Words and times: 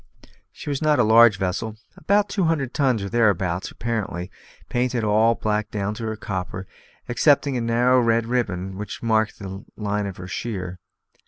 She 0.51 0.71
was 0.71 0.81
not 0.81 0.97
a 0.97 1.03
large 1.03 1.37
vessel; 1.37 1.75
about 1.95 2.27
two 2.27 2.45
hundred 2.45 2.73
tons 2.73 3.03
or 3.03 3.09
thereabouts, 3.09 3.69
apparently; 3.69 4.31
painted 4.67 5.03
all 5.03 5.35
black 5.35 5.69
down 5.69 5.93
to 5.93 6.05
her 6.07 6.15
copper, 6.15 6.65
excepting 7.07 7.55
a 7.55 7.61
narrow 7.61 7.99
red 7.99 8.25
ribbon 8.25 8.79
which 8.79 9.03
marked 9.03 9.37
the 9.37 9.63
line 9.77 10.07
of 10.07 10.17
her 10.17 10.27
sheer. 10.27 10.79